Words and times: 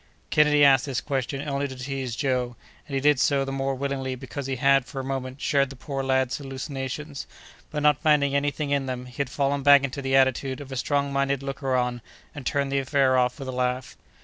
Kennedy 0.31 0.65
asked 0.65 0.87
this 0.87 0.99
question 0.99 1.47
only 1.47 1.67
to 1.67 1.75
tease 1.75 2.15
Joe; 2.15 2.55
and 2.87 2.95
he 2.95 2.99
did 2.99 3.19
so 3.19 3.45
the 3.45 3.51
more 3.51 3.75
willingly 3.75 4.15
because 4.15 4.47
he 4.47 4.55
had, 4.55 4.87
for 4.87 4.99
a 4.99 5.03
moment, 5.03 5.39
shared 5.39 5.69
the 5.69 5.75
poor 5.75 6.01
lad's 6.01 6.37
hallucinations; 6.39 7.27
but, 7.69 7.83
not 7.83 8.01
finding 8.01 8.33
any 8.35 8.49
thing 8.49 8.71
in 8.71 8.87
them, 8.87 9.05
he 9.05 9.17
had 9.17 9.29
fallen 9.29 9.61
back 9.61 9.83
into 9.83 10.01
the 10.01 10.15
attitude 10.15 10.59
of 10.59 10.71
a 10.71 10.75
strong 10.75 11.13
minded 11.13 11.43
looker 11.43 11.75
on, 11.75 12.01
and 12.33 12.47
turned 12.47 12.71
the 12.71 12.79
affair 12.79 13.15
off 13.15 13.37
with 13.37 13.47
a 13.47 13.51
laugh. 13.51 13.95